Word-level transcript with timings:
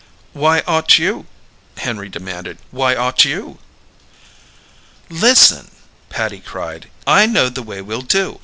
"Why 0.33 0.63
ought 0.65 0.97
you?" 0.97 1.27
Henry 1.77 2.09
demanded. 2.09 2.57
"Why 2.71 2.95
ought 2.95 3.23
you?" 3.23 3.59
"Listen!" 5.11 5.69
Patty 6.09 6.39
cried, 6.39 6.89
"I 7.05 7.27
know 7.27 7.49
the 7.49 7.61
way 7.61 7.83
we'll 7.83 8.01
do. 8.01 8.39